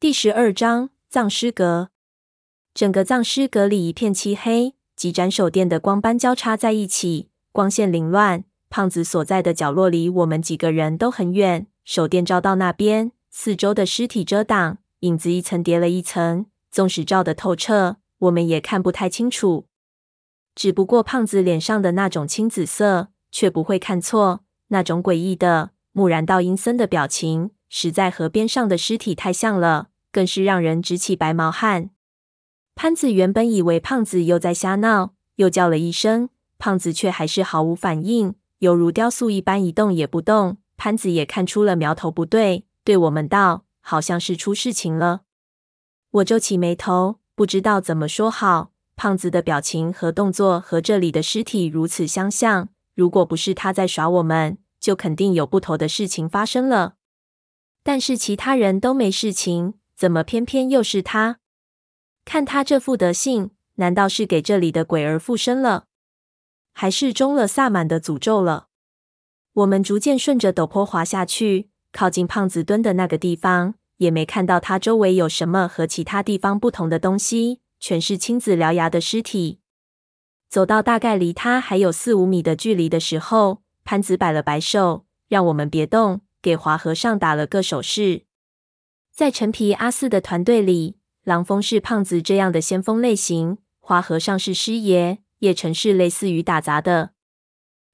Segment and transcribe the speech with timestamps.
[0.00, 1.90] 第十二章葬尸阁。
[2.72, 8.44] 整个葬尸阁里一片漆黑，几盏手电的光斑交叉在一起，光线凌乱。
[8.70, 16.46] 胖子所在的角落离我们几个人都很远，手电照到那边，四周的尸体遮挡，影子一层叠了一层。
[16.70, 19.66] 纵使照得透彻，我们也看不太清楚。
[20.54, 29.88] 只不过胖子脸上的那种青紫色，却不会看错，那种诡异的、木然到阴森的表情，实在和边上的尸体太像了。
[30.12, 31.90] 更是让人直起白毛汗。
[32.74, 40.58] 潘子原本以为胖子又在瞎闹，又叫了一声，胖子却还是毫无反应，犹如雕塑一般一动也不动。
[40.76, 45.22] 潘子也看出了苗头不对，对我们道：“好像是出事情了。”
[46.12, 48.72] 我皱起眉头，不知道怎么说好。
[48.96, 56.94] 胖子的表情和动作和这里的尸体如此相像，如果不是他在耍我们，就肯定有不妥的事情发生了。
[57.82, 59.74] 但是其他人都没事情。
[60.00, 61.40] 怎么偏偏又是他？
[62.24, 65.84] 看他这副德性，难道是给这里的鬼儿附身了，
[66.72, 68.68] 还是中了萨满的诅咒了？
[69.52, 79.60] 我们逐渐顺着陡坡滑下去，靠近胖子蹲的那个地方，也没看到他周围有什么和其他地方不同的东西，全是青紫獠牙的尸体。
[80.48, 88.22] 走到大概离他还有四五米的距离的时候，潘子摆了摆手，让我们别动，给华和尚打了个手势。
[89.12, 97.10] 在陈皮阿四的团队里，狼峰是胖子这样的先锋类型，花和尚是师爷，叶辰是类似于打杂的。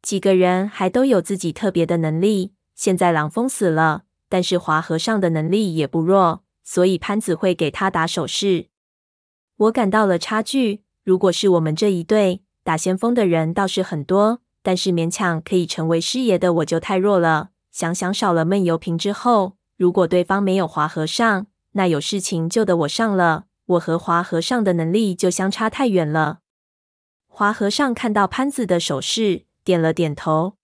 [0.00, 2.54] 几个人还都有自己特别的能力。
[2.74, 8.68] 现在狼峰死了，但是华和尚的能力也不弱，所以潘子会给他打手势。
[9.56, 10.82] 我感到了差距。
[11.04, 17.50] 如果是我们这一队，打先锋的人倒是很多，但是勉强可以成为师爷的我就太弱了。
[17.70, 19.58] 想想少了闷油瓶之后。
[19.80, 23.46] 如果对方没有华和尚，那有事情就得我上了。
[23.64, 26.40] 我和华和尚的能力就相差太远了。
[27.26, 30.58] 华和尚看到潘子的手势，点了点头。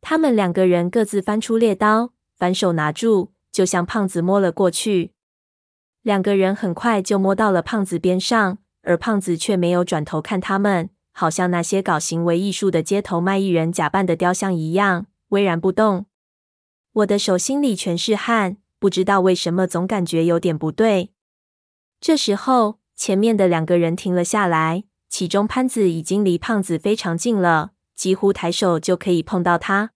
[0.00, 5.14] 他们两个人各自翻出猎刀，反手拿住，就向胖子摸了过去。
[6.02, 16.06] 两个人很快就摸到了胖子边上，而胖子却没有转头看他们，好像那些搞行为艺术的街头卖艺人假扮的雕像一样，巍然不动。
[16.98, 21.12] 我的手心里全是汗，不知道为什么总感觉有点不对。
[22.00, 29.92] 这时候，前面的两个人停了下来，其中潘子已经离胖子非常近了，几乎抬手就可以碰到他。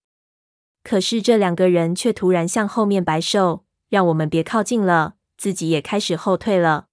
[0.84, 6.86] 可是这两个人却突然向后面摆手，让我们别靠近了，自己也开始后退了。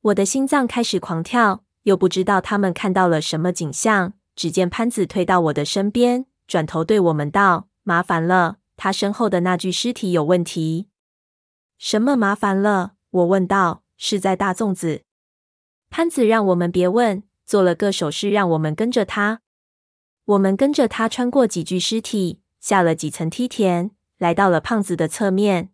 [0.00, 4.14] 我的心脏开始狂跳，又不知道他们看到了什么景象。
[4.34, 10.88] 只见潘子退到我的身边，转头对我们道：“麻烦了。”他身后的那具尸体有问题。
[11.76, 12.94] 什么麻烦了？
[13.10, 13.82] 我问道。
[14.00, 15.02] 是在大粽子。
[15.90, 19.40] 潘子让我们别问，做了个手势，让我们跟着他。
[20.24, 25.70] 我们跟着他穿过几具尸体，下了几层梯田，来到了胖子的侧面。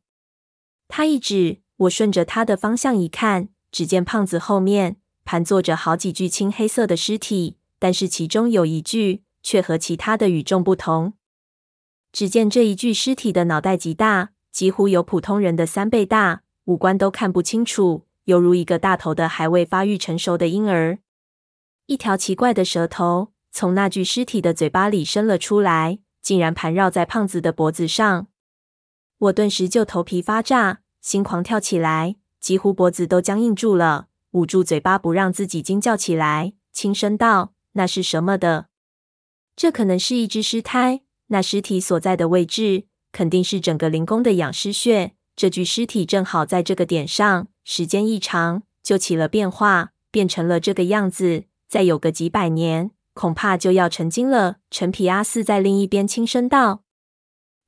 [0.89, 11.13] 他一指，我顺着他的方向一看，只见胖子后面盘坐着好几具青黑色的尸体，但是其中有一具却和其他的与众不同。
[12.15, 21.01] 只见这一具尸体的脑袋极大，几乎有普通人的三倍大，五官都看不清楚，犹如一个大头的还未发育成熟的婴儿。
[21.87, 28.29] 一条奇怪的舌头从那具尸体的嘴巴里伸了出来，竟然盘绕在胖子的脖子上。
[29.19, 38.69] 我顿时就头皮发炸，心狂跳起来，几乎脖子都僵硬住了，捂住嘴巴不让自己惊叫起来，轻声道：“那是什么的？
[39.57, 45.13] 这可能是一只尸胎。”那尸体所在的位置，肯定是整个灵宫的养尸穴。
[45.37, 51.45] 这具尸体正好在这个点上，时间一长，就起了变化，变成了这个样子。
[51.67, 54.59] 再有个几百年，恐怕就要成精了。
[54.71, 56.85] 陈皮阿四在另一边轻声道。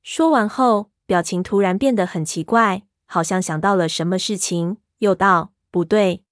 [0.01, 6.23] 说完后，表情突然变得很奇怪，好像想到了什么事情，又道：“不对，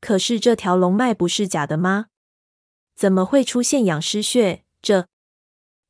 [0.00, 2.06] 可是这条龙脉不是假的吗？
[2.94, 4.62] 怎么会出现养尸穴？
[4.80, 5.08] 这……”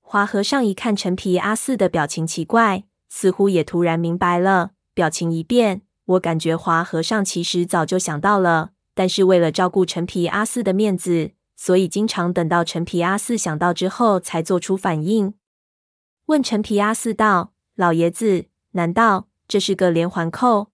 [0.09, 5.83] 华和尚一看陈皮阿四的表情奇怪，似乎也突然明白了，表情一变。
[6.05, 15.35] 我感觉华和尚其实早就想到了，但是为了照顾陈皮阿四的面子，所以经常等到陈皮阿四想到之后才做出反应。
[16.27, 20.69] 问陈皮阿四道：“老爷子，难道这是个连环扣？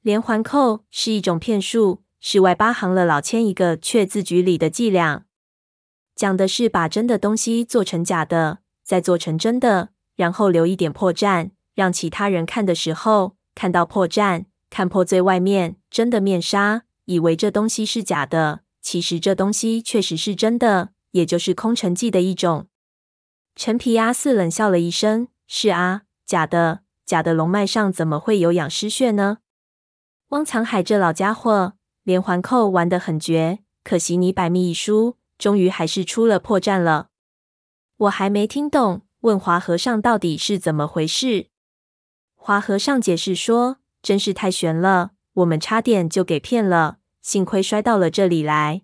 [0.00, 5.26] 连环扣是一种骗术，是外八行了老千一个却自局里的伎俩。”
[6.18, 22.66] 讲的是把真的东西做成假的，再做成真的，然后留一点破绽，让其他人看的时候看到破绽，看破最外面真的面纱，以为这东西是假的，其实这东西确实是真的，也就是空城计的一种。
[23.54, 29.38] 陈皮阿四冷笑了一声：“是啊，假的，假的龙脉上怎么会有养尸穴呢？”
[30.30, 37.08] 汪藏海这老家伙连环扣玩得很绝，可惜你百密一疏，终于还是出了破绽了。
[37.96, 41.46] 我还没听懂，问华和尚到底是怎么回事。
[42.34, 48.82] 华和尚解释说：“真是太悬了，我们差点就给骗了，幸亏摔到了这里来。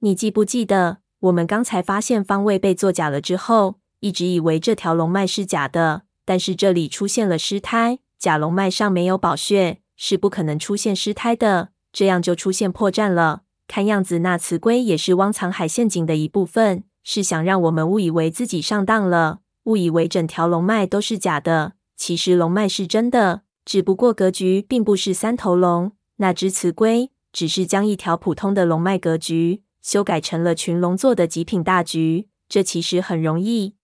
[0.00, 13.43] 你记不记得，我们刚才发现方位被作假了之后，一直以为这条龙脉是假的，但是这里出现了尸胎，假龙脉上没有宝穴，是不可能出现尸胎的，这样就出现破绽了。
[13.66, 25.92] 看样子那雌龟也是汪藏海陷阱的一部分，是想让我们误以为自己上当了，误以为整条龙脉都是假的。”其实龙脉是真的，只不过格局并不是三头龙。
[26.16, 32.28] 那只雌龟只是将一条普通的龙脉格局修改成了群龙座的极品大局。
[32.48, 33.76] 这其实很容易。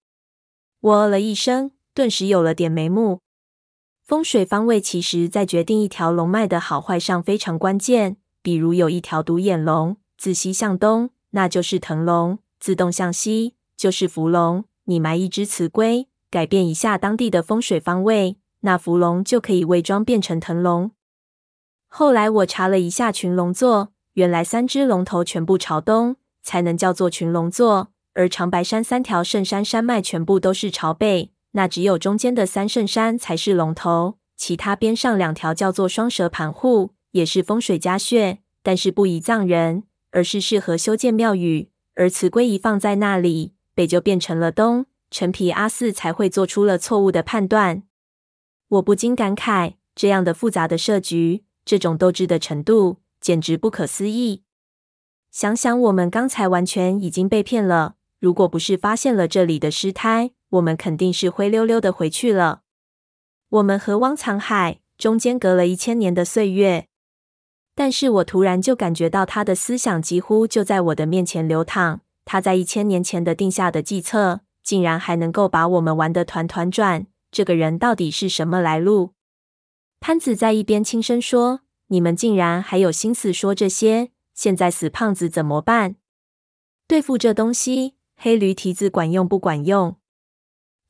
[0.80, 3.20] 我呃了一声，顿时有了点眉目。
[4.02, 8.16] 风水方位其实在决定一条龙脉的好坏上非常关键。
[8.42, 14.64] 比如有一条独眼龙，自西向东，那就是腾龙；自东向西，就是伏龙。
[14.84, 16.08] 你埋一只雌龟。
[16.30, 20.92] 改变一下当地的风水方位，那伏龙就可以伪装变成腾龙。
[21.88, 26.14] 后来我查了一下群龙座，原来三只龙头全部朝东
[26.44, 41.70] 才能叫做群龙座，而长白山三条圣山山脉全部都是朝北，那只有中间的三圣山才是龙头，其他边上两条叫做双蛇盘户，也是风水家穴，但是不宜葬人，而是适合修建庙宇。
[41.94, 44.86] 而雌龟一放在那里，北就变成了东。
[45.10, 47.82] 陈皮阿四才会做出了错误的判断，
[48.68, 54.44] 我不禁感慨：这样的复杂的设局，这种斗智的程度，简直不可思议。
[55.32, 62.62] 想想我们刚才完全已经被骗了，如果不是发现了这里的尸胎，我们肯定是灰溜溜的回去了。
[63.48, 66.86] 我们和汪藏海中间隔了一千年的岁月，
[67.74, 74.40] 但是我突然就感觉到他的思想几乎就在我的面前流淌，他在一千年前的定下的计策。
[74.62, 79.14] 竟然还能够把我们玩得团团转，这个人到底是什么来路？
[79.98, 84.10] 潘子在一边轻声说：“你们竟然还有心思说这些？
[84.34, 85.96] 现在死胖子怎么办？
[86.86, 89.96] 对付这东西，黑驴蹄子管用不管用？”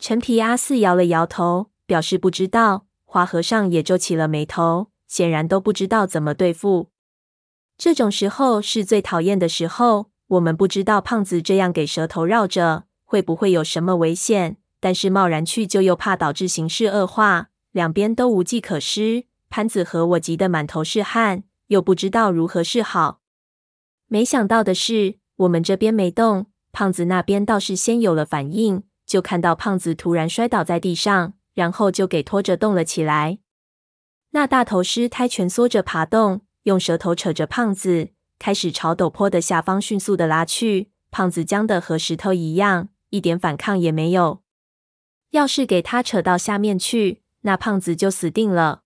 [0.00, 2.86] 陈皮阿四摇了摇头，表示不知道。
[3.04, 6.88] 花和尚也皱起了眉头，显然都不知道怎么对付。
[7.76, 12.84] 这种时候是最讨厌的时候，我们不知道胖子这样给蛇头绕着。
[13.04, 14.58] 会不会有什么危险？
[14.78, 19.24] 但是贸然去救又怕导致形势恶化，两边都无计可施。
[19.48, 23.18] 潘子和我急得满头是汗，又不知道如何是好。
[24.06, 33.40] 没想到的是，我们这边没动，胖子那边倒是先有了反应，就看到胖子突然摔倒在地上，然后就给拖着动了起来。
[34.30, 40.90] 那大头尸胎蜷缩着爬动，用舌头扯着胖子，开始朝陡坡的下方迅速的拉去。
[41.10, 42.88] 胖子僵得和石头一样。
[43.10, 44.42] 一点反抗也没有。
[45.30, 48.82] 要是给他扯到下面去，那胖子就死定了。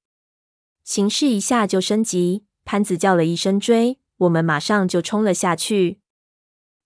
[0.82, 6.01] 形势一下就升级，潘子叫了一声追，我们马上就冲了下去。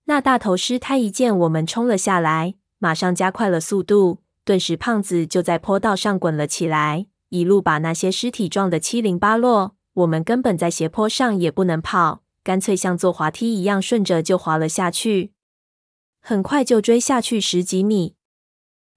[0.05, 9.75] 那大头尸胎一见我们冲了下来，马上加快了速度，顿时胖子就在坡道上滚了起来，一路把那些尸体撞得七零八落。
[9.93, 15.33] 我们根本在斜坡上也不能跑，干脆像坐滑梯一样顺着就滑了下去。
[16.21, 18.15] 很快就追下去十几米，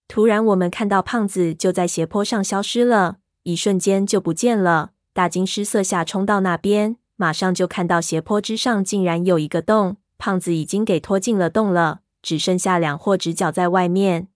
[0.07, 4.93] 突然我们看到胖子就在斜坡上消失了，一瞬间就不见了。
[5.13, 14.29] 大惊失色下冲到那边，马上就看到斜坡之上竟然有一个洞，胖子已经给拖进了洞了，只剩下两货直角在外面。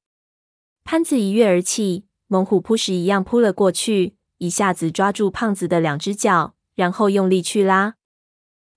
[0.82, 7.94] 潘子一跃而起，猛虎扑食一样扑了过去，一下子抓住胖子的两只脚，然后用力去拉。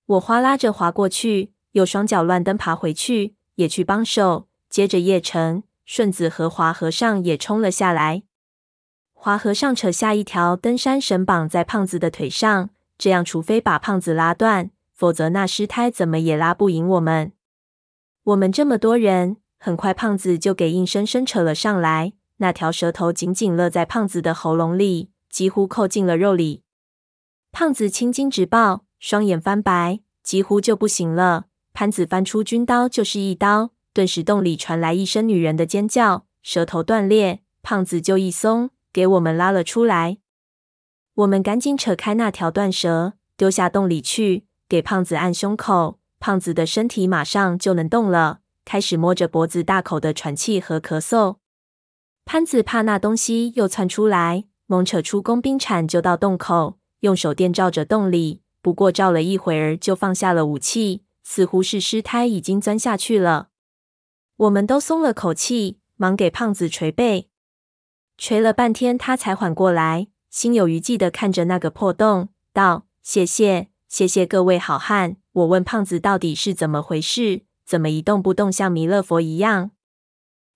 [0.05, 3.35] 我哗啦着滑过去，又双脚乱蹬爬回去。
[3.55, 8.23] 也去帮手，接着叶辰、顺子和华和尚也冲了下来。
[9.11, 17.33] 华和尚扯下一条登山绳绑在胖子的腿上，这样除非把胖子拉断，否则那尸胎怎么也拉不赢我们。
[18.23, 26.63] 我们这么多人，很快胖子就给硬生生扯了上来，那条蛇头紧紧勒在胖子的喉咙里，几乎扣进了肉里。
[27.51, 31.45] 胖子青筋直爆，双眼翻白，几乎就不行了。
[31.73, 40.17] 潘子翻出军刀就是一刀，顿时洞里传来一声女人的尖叫，舌头断裂，胖子就一松，给我们拉了出来。
[41.15, 45.99] 我们赶紧扯开那条断蛇，丢下洞里去，给胖子按胸口。
[46.21, 51.37] 胖子的身体马上就能动了，开始摸着脖子大口的喘气和咳嗽。
[52.31, 58.43] 潘子怕那东西又窜出来，猛扯出工兵铲就到洞口，用手电照着洞里。
[58.61, 63.47] 不过照了一会儿，就放下了武器，似乎是尸胎已经钻下去了。
[64.37, 67.29] 我们都松了口气，忙给胖子捶背。
[68.15, 79.71] 捶了半天，他才缓过来，心有余悸地看着那个破洞，道：“谢谢，谢谢各位好汉。”我问胖子到底是怎么回事，怎么一动不动，像弥勒佛一样？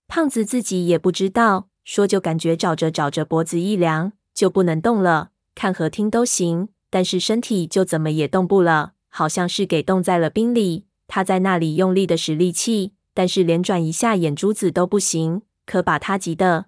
[0.06, 6.68] 胖子自己也不知道，说就感觉找着找着脖子一凉，就不能动了，看和听都行。
[6.90, 10.86] 但是身体就怎么也动不了，好像是给冻在了冰里。
[11.08, 16.66] 他在那里用力的使力气，但是连转一下眼珠子都不行，可把他急的。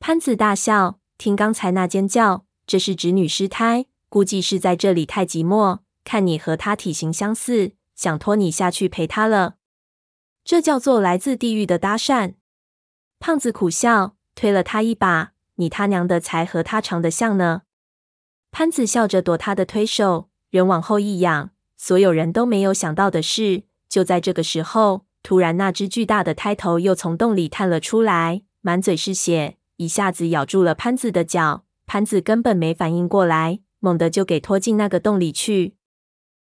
[0.00, 9.55] 潘子大笑，听刚才那尖叫，这是侄女失胎，估计是在这里太寂寞，看你和他体型相似，想拖你下去陪他了。
[10.46, 12.34] 这叫做来自地狱的搭讪。
[13.18, 17.62] 胖子苦笑，推了他一把，你他娘的才和他长得像呢。
[18.52, 21.50] 潘子笑着躲他的推手，人往后一仰。
[21.76, 31.64] 所有人都没有想到的是，就在这个时候，突然那只巨大的胎头又从洞里探了出来，满嘴是血，一下子咬住了潘子的脚。
[31.86, 35.74] 潘子根本没反应过来，猛地就给拖进那个洞里去。